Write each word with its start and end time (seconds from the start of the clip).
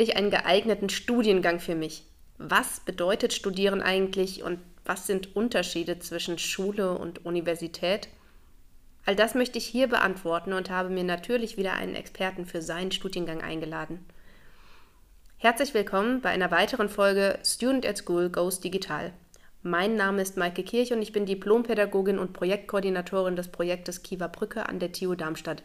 finde 0.00 0.12
ich 0.12 0.16
einen 0.16 0.30
geeigneten 0.30 0.88
Studiengang 0.88 1.60
für 1.60 1.74
mich? 1.74 2.04
Was 2.38 2.80
bedeutet 2.80 3.34
Studieren 3.34 3.82
eigentlich 3.82 4.42
und 4.42 4.58
was 4.86 5.06
sind 5.06 5.36
Unterschiede 5.36 5.98
zwischen 5.98 6.38
Schule 6.38 6.92
und 6.96 7.26
Universität? 7.26 8.08
All 9.04 9.14
das 9.14 9.34
möchte 9.34 9.58
ich 9.58 9.66
hier 9.66 9.88
beantworten 9.88 10.54
und 10.54 10.70
habe 10.70 10.88
mir 10.88 11.04
natürlich 11.04 11.58
wieder 11.58 11.74
einen 11.74 11.94
Experten 11.94 12.46
für 12.46 12.62
seinen 12.62 12.92
Studiengang 12.92 13.42
eingeladen. 13.42 14.02
Herzlich 15.36 15.74
willkommen 15.74 16.22
bei 16.22 16.30
einer 16.30 16.50
weiteren 16.50 16.88
Folge 16.88 17.38
Student 17.44 17.84
at 17.84 17.98
School 17.98 18.30
Goes 18.30 18.58
Digital. 18.60 19.12
Mein 19.62 19.96
Name 19.96 20.22
ist 20.22 20.38
Maike 20.38 20.62
Kirch 20.62 20.94
und 20.94 21.02
ich 21.02 21.12
bin 21.12 21.26
Diplompädagogin 21.26 22.18
und 22.18 22.32
Projektkoordinatorin 22.32 23.36
des 23.36 23.48
Projektes 23.48 24.02
Kiewer 24.02 24.28
Brücke 24.28 24.66
an 24.66 24.78
der 24.78 24.92
TU 24.92 25.14
Darmstadt. 25.14 25.62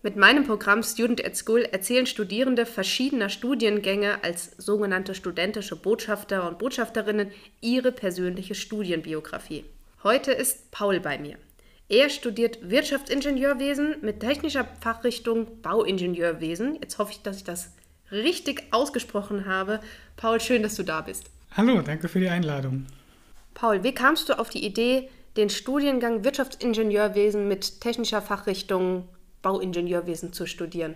Mit 0.00 0.14
meinem 0.14 0.46
Programm 0.46 0.84
Student 0.84 1.24
at 1.24 1.36
School 1.36 1.62
erzählen 1.62 2.06
Studierende 2.06 2.66
verschiedener 2.66 3.28
Studiengänge 3.28 4.22
als 4.22 4.52
sogenannte 4.56 5.12
studentische 5.12 5.74
Botschafter 5.74 6.46
und 6.46 6.60
Botschafterinnen 6.60 7.32
ihre 7.60 7.90
persönliche 7.90 8.54
Studienbiografie. 8.54 9.64
Heute 10.04 10.30
ist 10.30 10.70
Paul 10.70 11.00
bei 11.00 11.18
mir. 11.18 11.36
Er 11.88 12.10
studiert 12.10 12.70
Wirtschaftsingenieurwesen 12.70 13.96
mit 14.00 14.20
technischer 14.20 14.68
Fachrichtung 14.80 15.60
Bauingenieurwesen. 15.62 16.76
Jetzt 16.80 16.98
hoffe 16.98 17.10
ich, 17.10 17.22
dass 17.22 17.38
ich 17.38 17.44
das 17.44 17.72
richtig 18.12 18.62
ausgesprochen 18.70 19.46
habe. 19.46 19.80
Paul, 20.16 20.40
schön, 20.40 20.62
dass 20.62 20.76
du 20.76 20.84
da 20.84 21.00
bist. 21.00 21.24
Hallo, 21.56 21.82
danke 21.82 22.06
für 22.06 22.20
die 22.20 22.28
Einladung. 22.28 22.86
Paul, 23.52 23.82
wie 23.82 23.94
kamst 23.94 24.28
du 24.28 24.38
auf 24.38 24.48
die 24.48 24.64
Idee, 24.64 25.08
den 25.36 25.50
Studiengang 25.50 26.22
Wirtschaftsingenieurwesen 26.22 27.48
mit 27.48 27.80
technischer 27.80 28.22
Fachrichtung 28.22 29.08
Bauingenieurwesen 29.42 30.32
zu 30.32 30.46
studieren? 30.46 30.94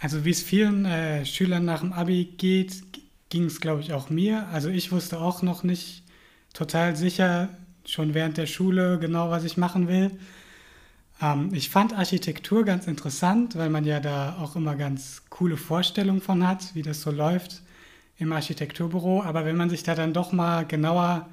Also 0.00 0.24
wie 0.24 0.30
es 0.30 0.42
vielen 0.42 0.84
äh, 0.84 1.24
Schülern 1.26 1.64
nach 1.64 1.80
dem 1.80 1.92
ABI 1.92 2.24
geht, 2.36 2.82
ging 3.30 3.44
es, 3.44 3.60
glaube 3.60 3.80
ich, 3.80 3.92
auch 3.92 4.10
mir. 4.10 4.46
Also 4.48 4.68
ich 4.68 4.92
wusste 4.92 5.18
auch 5.18 5.42
noch 5.42 5.64
nicht 5.64 6.04
total 6.54 6.96
sicher, 6.96 7.48
schon 7.84 8.14
während 8.14 8.36
der 8.36 8.46
Schule 8.46 8.98
genau, 8.98 9.30
was 9.30 9.44
ich 9.44 9.56
machen 9.56 9.88
will. 9.88 10.12
Ähm, 11.20 11.50
ich 11.52 11.70
fand 11.70 11.94
Architektur 11.94 12.64
ganz 12.64 12.86
interessant, 12.86 13.56
weil 13.56 13.70
man 13.70 13.84
ja 13.84 14.00
da 14.00 14.36
auch 14.40 14.56
immer 14.56 14.76
ganz 14.76 15.22
coole 15.30 15.56
Vorstellungen 15.56 16.20
von 16.20 16.46
hat, 16.46 16.74
wie 16.74 16.82
das 16.82 17.02
so 17.02 17.10
läuft 17.10 17.62
im 18.18 18.32
Architekturbüro. 18.32 19.22
Aber 19.22 19.44
wenn 19.44 19.56
man 19.56 19.70
sich 19.70 19.82
da 19.82 19.94
dann 19.94 20.12
doch 20.12 20.32
mal 20.32 20.64
genauer 20.66 21.28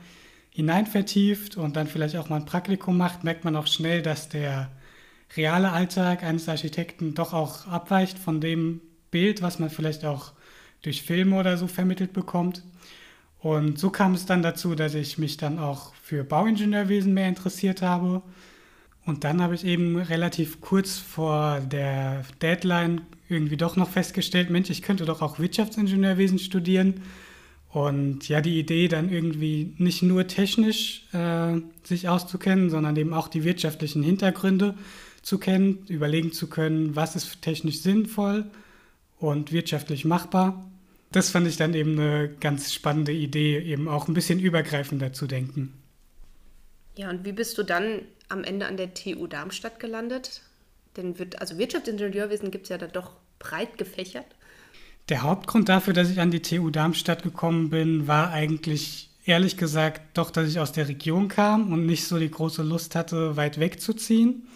hinein 0.50 0.88
vertieft 0.88 1.58
und 1.58 1.76
dann 1.76 1.88
vielleicht 1.88 2.16
auch 2.16 2.30
mal 2.30 2.38
ein 2.38 2.46
Praktikum 2.46 2.98
macht, 2.98 3.24
merkt 3.24 3.44
man 3.44 3.56
auch 3.56 3.68
schnell, 3.68 4.02
dass 4.02 4.30
der 4.30 4.72
reale 5.36 5.72
Alltag 5.72 6.24
eines 6.24 6.50
Architekten 6.50 7.14
doch 7.14 7.34
auch 7.34 7.68
abweicht 7.68 8.18
von 8.18 8.42
dem 8.42 8.82
Bild, 9.12 9.42
was 9.42 9.60
man 9.60 9.70
vielleicht 9.70 10.06
auch 10.06 10.34
durch 10.82 11.04
Filme 11.04 11.38
oder 11.38 11.58
so 11.58 11.68
vermittelt 11.68 12.14
bekommt. 12.14 12.64
Und 13.40 13.78
so 13.80 13.90
kam 13.90 14.14
es 14.14 14.26
dann 14.26 14.42
dazu, 14.42 14.76
dass 14.76 14.96
ich 14.96 15.18
mich 15.18 15.38
dann 15.38 15.60
auch 15.60 15.94
für 16.02 16.24
Bauingenieurwesen 16.24 17.14
mehr 17.14 17.30
interessiert 17.30 17.82
habe. 17.82 18.22
Und 19.06 19.24
dann 19.24 19.42
habe 19.42 19.54
ich 19.54 19.64
eben 19.66 19.98
relativ 19.98 20.62
kurz 20.62 20.98
vor 20.98 21.60
der 21.60 22.24
Deadline 22.42 23.02
irgendwie 23.30 23.58
doch 23.58 23.76
noch 23.76 23.90
festgestellt, 23.90 24.50
Mensch, 24.50 24.70
ich 24.70 24.82
könnte 24.82 25.06
doch 25.06 25.22
auch 25.22 25.40
Wirtschaftsingenieurwesen 25.40 26.40
studieren. 26.40 27.02
Und 27.70 28.30
ja, 28.30 28.42
die 28.42 28.58
Idee 28.58 28.88
dann 28.88 29.10
irgendwie 29.12 29.76
nicht 29.78 30.02
nur 30.02 30.28
technisch 30.28 31.04
äh, 31.14 31.60
sich 31.84 32.08
auszukennen, 32.08 32.70
sondern 32.70 32.96
eben 32.96 33.14
auch 33.14 33.28
die 33.28 33.44
wirtschaftlichen 33.44 34.02
Hintergründe 34.02 34.76
zu 35.26 35.40
kennen, 35.40 35.84
überlegen 35.88 36.32
zu 36.32 36.48
können, 36.48 36.96
was 36.96 37.16
ist 37.16 37.42
technisch 37.42 37.82
sinnvoll 37.82 38.46
und 39.18 39.52
wirtschaftlich 39.52 40.06
machbar. 40.06 40.64
Das 41.12 41.32
fand 41.32 41.48
ich 41.48 41.58
dann 41.58 41.74
eben 41.74 42.00
eine 42.00 42.30
ganz 42.30 42.72
spannende 42.72 43.12
Idee, 43.12 43.58
eben 43.58 43.88
auch 43.88 44.08
ein 44.08 44.14
bisschen 44.14 44.40
übergreifender 44.40 45.14
zu 45.14 45.26
denken. 45.26 45.74
Ja, 46.96 47.10
und 47.10 47.26
wie 47.26 47.32
bist 47.32 47.58
du 47.58 47.64
dann 47.64 48.04
am 48.30 48.44
Ende 48.44 48.68
an 48.68 48.78
der 48.78 48.94
TU 48.94 49.26
Darmstadt 49.26 49.80
gelandet? 49.80 50.44
Denn 50.96 51.18
wird, 51.18 51.42
also 51.42 51.58
Wirtschaftsingenieurwesen 51.58 52.52
gibt 52.52 52.66
es 52.66 52.70
ja 52.70 52.78
da 52.78 52.86
doch 52.86 53.14
breit 53.40 53.80
gefächert. 53.80 54.28
Der 55.10 55.24
Hauptgrund 55.24 55.70
dafür, 55.70 55.94
dass 55.94 56.12
ich 56.12 56.20
an 56.20 56.30
die 56.30 56.44
TU 56.44 56.70
Darmstadt 56.70 57.24
gekommen 57.24 57.72
bin, 57.72 58.08
war 58.08 58.30
eigentlich 58.30 59.10
ehrlich 59.26 59.58
gesagt 59.58 60.02
doch, 60.14 60.30
dass 60.30 60.48
ich 60.48 60.60
aus 60.60 60.72
der 60.72 60.88
Region 60.88 61.30
kam 61.30 61.74
und 61.74 61.88
nicht 61.88 62.06
so 62.06 62.20
die 62.20 62.30
große 62.30 62.62
Lust 62.62 62.94
hatte, 62.94 63.36
weit 63.36 63.60
wegzuziehen. 63.60 64.48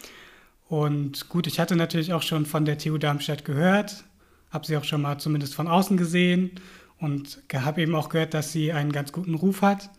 Und 0.70 1.28
gut, 1.28 1.48
ich 1.48 1.58
hatte 1.58 1.74
natürlich 1.74 2.12
auch 2.12 2.22
schon 2.22 2.46
von 2.46 2.64
der 2.64 2.78
TU 2.78 2.96
Darmstadt 2.96 3.44
gehört, 3.44 4.04
habe 4.52 4.64
sie 4.64 4.76
auch 4.76 4.84
schon 4.84 5.02
mal 5.02 5.18
zumindest 5.18 5.52
von 5.52 5.66
außen 5.66 5.96
gesehen 5.96 6.52
und 7.00 7.42
habe 7.52 7.82
eben 7.82 7.96
auch 7.96 8.08
gehört, 8.08 8.34
dass 8.34 8.52
sie 8.52 8.72
einen 8.72 8.92
ganz 8.92 9.10
guten 9.10 9.34
Ruf 9.34 9.62
hat. 9.62 9.90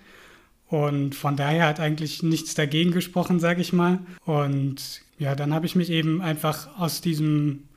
Und 0.68 1.14
von 1.14 1.36
daher 1.36 1.68
hat 1.68 1.82
eigentlich 1.82 2.24
nichts 2.24 2.56
dagegen 2.56 2.92
gesprochen, 2.92 3.42
sage 3.42 3.60
ich 3.60 3.74
mal. 3.74 4.00
Und 4.24 5.02
ja, 5.20 5.36
dann 5.36 5.54
habe 5.54 5.66
ich 5.66 5.76
mich 5.76 5.90
eben 5.90 6.22
einfach 6.22 6.80
aus 6.80 7.02
diesem 7.02 7.68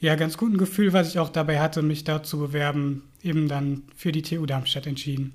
ja, 0.00 0.14
ganz 0.14 0.38
guten 0.38 0.56
Gefühl, 0.56 0.94
was 0.94 1.10
ich 1.10 1.18
auch 1.18 1.28
dabei 1.28 1.60
hatte, 1.60 1.82
mich 1.82 2.04
da 2.04 2.22
zu 2.22 2.38
bewerben, 2.38 3.10
eben 3.22 3.48
dann 3.48 3.82
für 3.94 4.10
die 4.10 4.22
TU 4.22 4.46
Darmstadt 4.46 4.86
entschieden. 4.86 5.34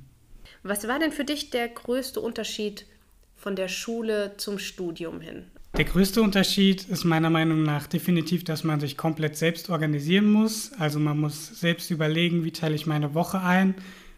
Was 0.63 0.87
war 0.87 0.97
denn 0.97 1.11
für 1.11 1.25
dich 1.25 1.51
der 1.51 1.67
größte 1.67 2.19
Unterschied 2.19 2.87
von 3.35 3.55
der 3.55 3.67
Schule 3.67 4.33
zum 4.37 4.57
Studium 4.57 5.21
hin? 5.21 5.45
Der 5.75 5.85
größte 5.85 6.21
Unterschied 6.21 6.87
ist 6.87 7.03
meiner 7.03 7.31
Meinung 7.31 7.63
nach 7.63 7.87
definitiv, 7.87 8.43
dass 8.43 8.63
man 8.63 8.79
sich 8.79 8.95
komplett 8.95 9.35
selbst 9.37 9.71
organisieren 9.71 10.31
muss. 10.31 10.71
Also 10.77 10.99
man 10.99 11.19
muss 11.19 11.59
selbst 11.59 11.89
überlegen, 11.89 12.43
wie 12.43 12.51
teile 12.51 12.75
ich 12.75 12.85
meine 12.85 13.15
Woche 13.15 13.41
ein, 13.41 13.73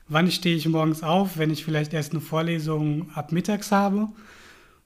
wann 0.10 0.30
stehe 0.32 0.58
ich 0.58 0.68
morgens 0.68 1.02
auf, 1.02 1.38
wenn 1.38 1.52
ich 1.52 1.64
vielleicht 1.64 1.94
erst 1.94 2.12
eine 2.12 2.20
Vorlesung 2.20 3.10
ab 3.16 3.32
mittags 3.32 3.72
habe. 3.72 4.10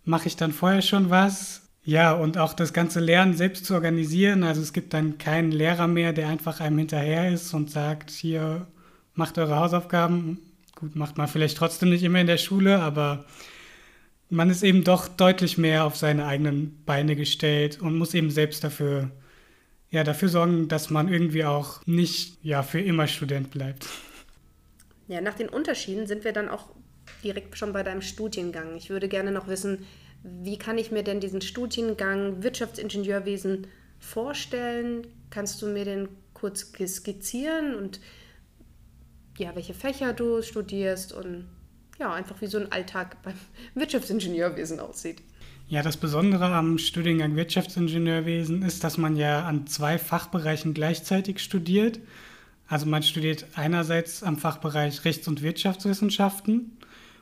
Mache 0.06 0.28
ich 0.28 0.36
dann 0.36 0.52
vorher 0.52 0.84
schon 0.84 1.10
was? 1.10 1.64
Ja, 1.84 2.14
und 2.14 2.38
auch 2.38 2.54
das 2.54 2.72
ganze 2.72 3.00
Lernen 3.00 3.34
selbst 3.34 3.66
zu 3.66 3.74
organisieren. 3.74 4.44
Also 4.44 4.62
es 4.62 4.72
gibt 4.72 4.94
dann 4.94 5.18
keinen 5.18 5.52
Lehrer 5.52 5.88
mehr, 5.88 6.14
der 6.14 6.28
einfach 6.28 6.60
einem 6.60 6.78
hinterher 6.78 7.34
ist 7.34 7.52
und 7.56 7.72
sagt, 7.72 8.12
hier 8.12 8.68
macht 9.16 9.40
eure 9.40 9.56
Hausaufgaben. 9.56 10.38
Gut, 10.76 10.96
macht 10.96 11.18
man 11.18 11.28
vielleicht 11.28 11.58
trotzdem 11.58 11.90
nicht 11.90 12.04
immer 12.04 12.22
in 12.22 12.28
der 12.28 12.38
Schule, 12.38 12.80
aber 12.80 13.26
man 14.30 14.50
ist 14.50 14.64
eben 14.64 14.84
doch 14.84 15.08
deutlich 15.08 15.58
mehr 15.58 15.86
auf 15.86 15.96
seine 15.96 16.26
eigenen 16.26 16.84
Beine 16.86 17.16
gestellt 17.16 17.82
und 17.82 17.98
muss 17.98 18.14
eben 18.14 18.30
selbst 18.30 18.64
dafür, 18.64 19.12
ja, 19.90 20.04
dafür 20.04 20.30
sorgen, 20.30 20.68
dass 20.68 20.90
man 20.90 21.08
irgendwie 21.08 21.46
auch 21.46 21.86
nicht 21.86 22.38
ja, 22.44 22.64
für 22.64 22.80
immer 22.80 23.08
Student 23.08 23.52
bleibt. 23.52 23.88
Ja, 25.08 25.22
nach 25.22 25.34
den 25.34 25.50
Unterschieden 25.50 26.06
sind 26.06 26.24
wir 26.24 26.32
dann 26.32 26.50
auch 26.50 26.70
direkt 27.24 27.58
schon 27.58 27.74
bei 27.74 27.82
deinem 27.82 28.04
Studiengang. 28.04 28.76
Ich 28.76 28.92
würde 28.92 29.10
gerne 29.10 29.32
noch 29.32 29.48
wissen, 29.48 29.86
wie 30.24 30.58
kann 30.58 30.78
ich 30.78 30.92
mir 30.92 31.04
denn 31.04 31.20
diesen 31.20 31.42
Studiengang 31.42 32.44
Wirtschaftsingenieurwesen 32.44 33.68
vorstellen? 34.00 35.08
Kannst 35.32 35.62
du 35.62 35.68
mir 35.68 35.86
den 35.86 36.10
kurz 36.34 36.72
skizzieren 36.88 37.76
und 37.76 38.00
ja, 39.38 39.56
welche 39.56 39.74
Fächer 39.74 40.14
du 40.14 40.42
studierst 40.42 41.14
und 41.14 41.48
ja, 42.00 42.14
einfach 42.14 42.42
wie 42.42 42.48
so 42.48 42.58
ein 42.58 42.72
Alltag 42.72 43.22
beim 43.24 43.36
Wirtschaftsingenieurwesen 43.76 44.80
aussieht. 44.80 45.22
Ja, 45.68 45.84
das 45.84 45.98
Besondere 45.98 46.46
am 46.46 46.80
Studiengang 46.80 47.36
Wirtschaftsingenieurwesen 47.36 48.64
ist, 48.64 48.84
dass 48.84 48.98
man 48.98 49.16
ja 49.16 49.46
an 49.46 49.68
zwei 49.68 50.00
Fachbereichen 50.00 50.74
gleichzeitig 50.74 51.40
studiert. 51.40 52.00
Also 52.68 52.88
man 52.88 53.04
studiert 53.04 53.46
einerseits 53.54 54.24
am 54.24 54.38
Fachbereich 54.38 55.06
Rechts- 55.06 55.28
und 55.28 55.44
Wirtschaftswissenschaften 55.44 56.78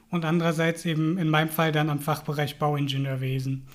und 0.10 0.24
andererseits 0.24 0.86
eben 0.86 1.18
in 1.18 1.30
meinem 1.30 1.50
Fall 1.50 1.74
dann 1.74 1.90
am 1.90 2.00
Fachbereich 2.00 2.58
Bauingenieurwesen. 2.58 3.68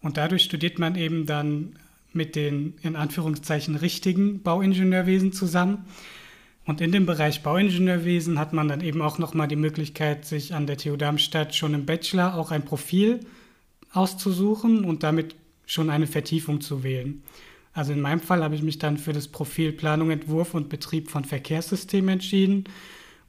Und 0.00 0.16
dadurch 0.16 0.44
studiert 0.44 0.78
man 0.78 0.96
eben 0.96 1.26
dann 1.26 1.76
mit 2.14 2.36
den 2.36 2.74
in 2.82 2.96
Anführungszeichen 2.96 3.76
richtigen 3.76 4.42
Bauingenieurwesen 4.42 5.32
zusammen. 5.32 5.84
Und 6.66 6.80
in 6.80 6.92
dem 6.92 7.04
Bereich 7.04 7.42
Bauingenieurwesen 7.42 8.38
hat 8.38 8.52
man 8.52 8.68
dann 8.68 8.80
eben 8.80 9.02
auch 9.02 9.18
nochmal 9.18 9.48
die 9.48 9.56
Möglichkeit, 9.56 10.24
sich 10.24 10.54
an 10.54 10.66
der 10.66 10.78
TU 10.78 10.96
Darmstadt 10.96 11.54
schon 11.54 11.74
im 11.74 11.84
Bachelor 11.84 12.34
auch 12.36 12.50
ein 12.50 12.64
Profil 12.64 13.20
auszusuchen 13.92 14.84
und 14.84 15.02
damit 15.02 15.36
schon 15.66 15.90
eine 15.90 16.06
Vertiefung 16.06 16.60
zu 16.60 16.82
wählen. 16.82 17.22
Also 17.74 17.92
in 17.92 18.00
meinem 18.00 18.20
Fall 18.20 18.42
habe 18.42 18.54
ich 18.54 18.62
mich 18.62 18.78
dann 18.78 18.98
für 18.98 19.12
das 19.12 19.28
Profil 19.28 19.72
Planung, 19.72 20.10
Entwurf 20.10 20.54
und 20.54 20.68
Betrieb 20.68 21.10
von 21.10 21.24
Verkehrssystemen 21.24 22.08
entschieden, 22.08 22.64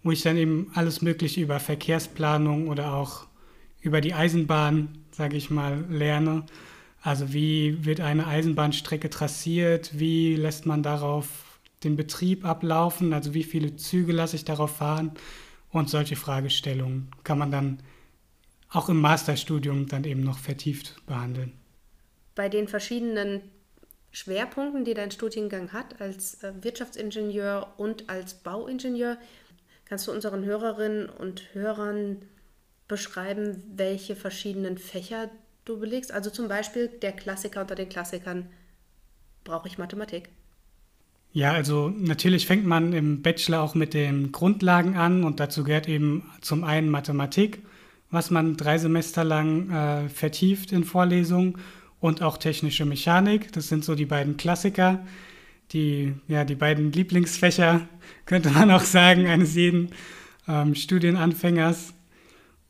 wo 0.04 0.12
ich 0.12 0.22
dann 0.22 0.38
eben 0.38 0.72
alles 0.76 1.02
Mögliche 1.02 1.42
über 1.42 1.60
Verkehrsplanung 1.60 2.68
oder 2.68 2.94
auch 2.94 3.26
über 3.82 4.02
die 4.02 4.14
Eisenbahn, 4.14 4.90
sage 5.12 5.36
ich 5.36 5.50
mal, 5.50 5.84
lerne. 5.90 6.44
Also 7.02 7.34
wie 7.34 7.86
wird 7.86 8.02
eine 8.02 8.28
Eisenbahnstrecke 8.28 9.10
trassiert, 9.10 9.92
wie 9.98 10.36
lässt 10.36 10.66
man 10.66 10.84
darauf 10.84 11.45
den 11.84 11.96
Betrieb 11.96 12.46
ablaufen, 12.46 13.14
also 13.14 13.34
wie 13.34 13.44
viele 13.44 13.76
Züge 13.76 14.12
lasse 14.12 14.36
ich 14.36 14.46
darauf 14.46 14.78
fahren 14.78 15.12
und 15.70 15.90
solche 15.90 16.16
Fragestellungen 16.16 17.12
kann 17.24 17.38
man 17.38 17.52
dann 17.52 17.80
auch 18.70 18.90
im 18.90 19.00
Masterstudium 19.00 19.88
dann 19.88 20.04
eben 20.04 20.22
noch 20.22 20.40
vertieft 20.40 20.96
behandeln. 21.06 21.54
Bei 22.34 22.50
den 22.50 22.68
verschiedenen 22.68 23.42
Schwerpunkten, 24.12 24.86
die 24.86 24.94
dein 24.94 25.12
Studiengang 25.12 25.74
hat 25.74 26.00
als 26.00 26.42
äh, 26.44 26.54
Wirtschaftsingenieur 26.62 27.74
und 27.78 28.10
als 28.10 28.36
Bauingenieur. 28.36 29.18
Kannst 29.84 30.08
du 30.08 30.12
unseren 30.12 30.46
Hörerinnen 30.46 31.10
und 31.10 31.54
Hörern 31.54 32.22
beschreiben, 32.88 33.62
welche 33.76 34.16
verschiedenen 34.16 34.78
Fächer 34.78 35.30
du 35.66 35.80
belegst? 35.80 36.12
Also 36.12 36.30
zum 36.30 36.48
Beispiel 36.48 36.88
der 36.88 37.12
Klassiker 37.12 37.62
unter 37.62 37.76
den 37.76 37.90
Klassikern, 37.90 38.50
brauche 39.44 39.68
ich 39.68 39.78
Mathematik? 39.78 40.30
Ja, 41.36 41.52
also 41.52 41.90
natürlich 41.90 42.48
fängt 42.48 42.66
man 42.66 42.94
im 42.94 43.22
Bachelor 43.22 43.62
auch 43.62 43.76
mit 43.76 43.94
den 43.94 44.32
Grundlagen 44.32 44.96
an 44.96 45.26
und 45.26 45.42
dazu 45.42 45.66
gehört 45.66 45.86
eben 45.90 46.24
zum 46.40 46.64
einen 46.64 46.90
Mathematik, 46.90 47.62
was 48.10 48.32
man 48.32 48.56
drei 48.56 48.78
Semester 48.78 49.26
lang 49.26 49.70
äh, 49.70 50.08
vertieft 50.08 50.72
in 50.72 50.86
Vorlesungen 50.86 51.58
und 52.00 52.22
auch 52.22 52.38
technische 52.38 52.86
Mechanik. 52.86 53.52
Das 53.52 53.68
sind 53.68 53.84
so 53.84 53.96
die 53.96 54.06
beiden 54.06 54.38
Klassiker, 54.38 55.06
die, 55.74 56.14
ja, 56.30 56.46
die 56.46 56.56
beiden 56.56 56.94
Lieblingsfächer, 56.94 57.82
könnte 58.26 58.52
man 58.52 58.72
auch 58.72 58.86
sagen, 58.86 59.28
eines 59.28 59.56
jeden 59.56 59.90
ähm, 60.48 60.74
Studienanfängers. 60.74 61.94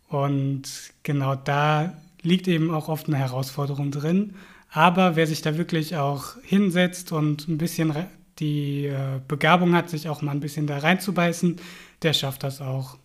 Und 0.07 0.63
genau 1.03 1.35
da 1.35 2.01
liegt 2.23 2.47
eben 2.47 2.71
auch 2.71 2.89
oft 2.89 3.09
eine 3.09 3.17
Herausforderung 3.17 3.91
drin. 3.91 4.33
Aber 4.71 5.15
wer 5.15 5.27
sich 5.27 5.43
da 5.43 5.55
wirklich 5.55 5.97
auch 5.97 6.37
hinsetzt 6.41 7.11
und 7.11 7.47
ein 7.47 7.59
bisschen 7.59 7.93
die 8.39 8.87
äh, 8.87 9.19
Begabung 9.27 9.75
hat, 9.75 9.89
sich 9.89 10.09
auch 10.09 10.21
mal 10.21 10.31
ein 10.31 10.39
bisschen 10.39 10.67
da 10.67 10.77
reinzubeißen, 10.77 11.57
der 12.01 12.13
schafft 12.13 12.43
das 12.43 12.61
auch. 12.61 12.97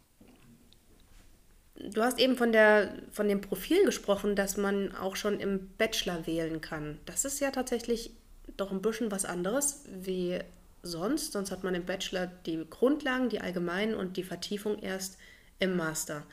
Du 1.75 2.03
hast 2.03 2.19
eben 2.19 2.37
von, 2.37 2.53
der, 2.53 2.93
von 3.11 3.27
dem 3.29 3.41
Profil 3.41 3.85
gesprochen, 3.85 4.37
dass 4.37 4.57
man 4.57 4.95
auch 4.95 5.17
schon 5.17 5.41
im 5.41 5.71
Bachelor 5.79 6.27
wählen 6.27 6.61
kann. 6.61 6.99
Das 7.07 7.25
ist 7.25 7.41
ja 7.41 7.51
tatsächlich 7.51 8.11
doch 8.57 8.71
ein 8.71 8.83
bisschen 8.83 9.11
was 9.11 9.25
anderes 9.25 9.85
wie 9.89 10.39
sonst. 10.83 11.33
Sonst 11.33 11.51
hat 11.51 11.65
man 11.65 11.75
im 11.75 11.87
Bachelor 11.87 12.27
die 12.45 12.67
Grundlagen, 12.69 13.31
die 13.31 13.41
allgemeinen 13.41 13.95
und 13.95 14.17
die 14.17 14.25
Vertiefung 14.25 14.79
erst 14.81 15.17
im 15.59 15.77
Master. 15.77 16.25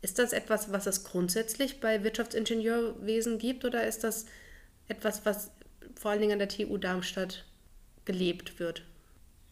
Ist 0.00 0.18
das 0.20 0.32
etwas, 0.32 0.70
was 0.70 0.86
es 0.86 1.02
grundsätzlich 1.02 1.80
bei 1.80 2.04
Wirtschaftsingenieurwesen 2.04 3.38
gibt 3.38 3.64
oder 3.64 3.86
ist 3.86 4.04
das 4.04 4.26
etwas, 4.86 5.24
was 5.24 5.50
vor 5.96 6.12
allen 6.12 6.20
Dingen 6.20 6.34
an 6.34 6.38
der 6.38 6.48
TU 6.48 6.76
Darmstadt 6.76 7.44
gelebt 8.06 8.58
wird? 8.58 8.82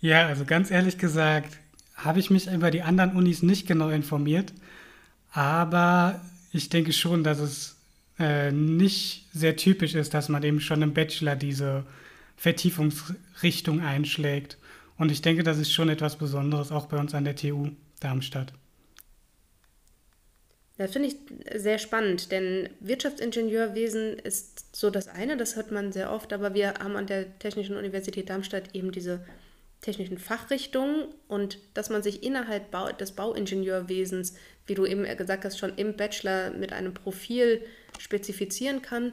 Ja, 0.01 0.27
also 0.27 0.45
ganz 0.45 0.71
ehrlich 0.71 0.99
gesagt, 0.99 1.59
habe 1.95 2.19
ich 2.19 2.31
mich 2.31 2.47
über 2.47 2.71
die 2.71 2.83
anderen 2.83 3.15
Unis 3.17 3.43
nicht 3.43 3.67
genau 3.67 3.91
informiert, 3.91 4.53
aber 5.33 6.21
ich 6.53 6.69
denke 6.69 6.93
schon, 6.93 7.25
dass 7.25 7.39
es 7.39 7.77
äh, 8.19 8.53
nicht 8.53 9.27
sehr 9.33 9.56
typisch 9.56 9.95
ist, 9.95 10.15
dass 10.15 10.29
man 10.29 10.43
eben 10.43 10.61
schon 10.61 10.83
im 10.83 10.95
Bachelor 10.95 11.37
diese 11.37 11.85
Vertiefungsrichtung 12.37 13.81
einschlägt. 13.81 14.59
Und 14.97 15.11
ich 15.11 15.23
denke, 15.23 15.43
das 15.43 15.59
ist 15.59 15.73
schon 15.73 15.89
etwas 15.89 16.17
Besonderes, 16.17 16.71
auch 16.71 16.87
bei 16.87 16.97
uns 16.97 17.15
an 17.15 17.25
der 17.25 17.37
TU 17.37 17.71
Darmstadt. 18.00 18.53
Das 20.76 20.93
finde 20.93 21.09
ich 21.09 21.17
sehr 21.61 21.79
spannend, 21.79 22.32
denn 22.32 22.69
Wirtschaftsingenieurwesen 22.81 24.19
ist 24.19 24.75
so 24.75 24.91
das 24.91 25.06
eine, 25.06 25.37
das 25.37 25.55
hört 25.55 25.71
man 25.71 25.93
sehr 25.93 26.11
oft, 26.11 26.32
aber 26.32 26.53
wir 26.55 26.75
haben 26.75 26.97
an 26.97 27.06
der 27.06 27.38
Technischen 27.38 27.76
Universität 27.76 28.29
Darmstadt 28.29 28.75
eben 28.75 28.91
diese 28.91 29.25
technischen 29.82 30.19
Fachrichtungen 30.19 31.06
und 31.29 31.59
dass 31.75 31.91
man 31.91 32.03
sich 32.03 32.25
innerhalb 32.25 32.73
des 32.99 33.12
Bauingenieurwesens, 33.12 34.35
wie 34.67 34.75
du 34.75 34.85
eben 34.85 35.05
gesagt 35.17 35.44
hast, 35.44 35.59
schon 35.59 35.76
im 35.76 35.94
Bachelor 35.94 36.50
mit 36.50 36.73
einem 36.73 36.94
Profil 36.94 37.65
spezifizieren 37.99 38.82
kann, 38.82 39.12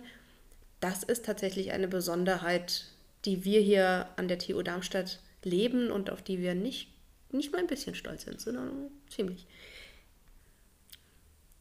das 0.80 1.04
ist 1.04 1.26
tatsächlich 1.26 1.72
eine 1.72 1.88
Besonderheit, 1.88 2.86
die 3.26 3.46
wir 3.46 3.62
hier 3.62 4.08
an 4.16 4.28
der 4.28 4.40
TU 4.40 4.64
Darmstadt 4.64 5.20
leben 5.44 5.92
und 5.92 6.10
auf 6.10 6.24
die 6.24 6.40
wir 6.40 6.56
nicht, 6.56 6.88
nicht 7.32 7.52
mal 7.52 7.60
ein 7.60 7.68
bisschen 7.68 7.94
stolz 7.94 8.24
sind, 8.24 8.42
sondern 8.42 8.90
ziemlich. 9.10 9.46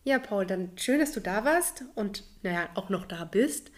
Ja, 0.04 0.18
Paul, 0.18 0.46
dann 0.46 0.70
schön, 0.76 0.98
dass 0.98 1.12
du 1.12 1.20
da 1.20 1.44
warst 1.44 1.84
und 1.94 2.24
naja, 2.42 2.68
auch 2.74 2.88
noch 2.88 3.06
da 3.06 3.24
bist. 3.24 3.70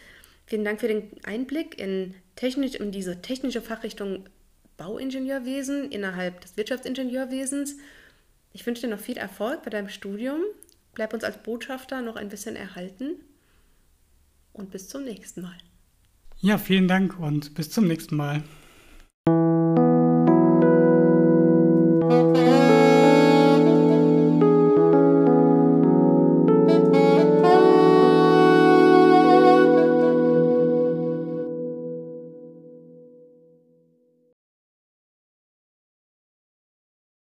Vielen 0.46 0.64
Dank 0.64 0.80
für 0.80 0.88
den 0.88 1.10
Einblick 1.24 1.78
in, 1.78 2.14
technisch, 2.36 2.74
in 2.74 2.92
diese 2.92 3.22
technische 3.22 3.60
Fachrichtung 3.60 4.28
Bauingenieurwesen 4.76 5.90
innerhalb 5.90 6.40
des 6.40 6.56
Wirtschaftsingenieurwesens. 6.56 7.76
Ich 8.52 8.66
wünsche 8.66 8.82
dir 8.82 8.88
noch 8.88 9.00
viel 9.00 9.16
Erfolg 9.16 9.62
bei 9.62 9.70
deinem 9.70 9.88
Studium. 9.88 10.40
Bleib 10.94 11.14
uns 11.14 11.24
als 11.24 11.42
Botschafter 11.42 12.02
noch 12.02 12.16
ein 12.16 12.28
bisschen 12.28 12.56
erhalten 12.56 13.20
und 14.52 14.70
bis 14.70 14.88
zum 14.88 15.04
nächsten 15.04 15.42
Mal. 15.42 15.56
Ja, 16.40 16.58
vielen 16.58 16.88
Dank 16.88 17.18
und 17.18 17.54
bis 17.54 17.70
zum 17.70 17.86
nächsten 17.86 18.16
Mal. 18.16 18.42